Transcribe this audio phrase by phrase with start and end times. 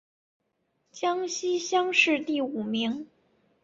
[0.91, 3.07] 江西乡试第五名。